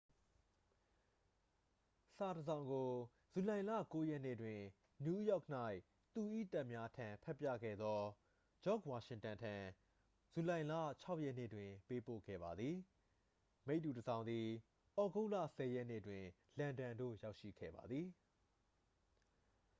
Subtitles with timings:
[2.15, 2.91] စာတစ်စောင်ကို
[3.31, 4.59] ဇူလိုင်လ 9 ရက်နေ့တွင်
[5.05, 5.45] နယူးယောက်၌
[6.13, 6.21] သူ၏
[6.53, 8.01] တပ်များထံဖတ်ပြခဲ့သော
[8.63, 9.55] ဂျော့ဂျ်ဝါရှင်တန်ထံ
[10.31, 12.75] ဇူလိုင်လ 6 ရက်နေ့တွင် ပေးပို့ခဲ့ပါသည်
[13.67, 14.47] မိတ္တူတစ်စောင်သည်
[14.95, 16.23] သြဂုတ်လ 10 ရက်နေ့တွင်
[16.59, 18.07] လန်ဒန်သို့ရောက်ရှိခဲ့ပါသည်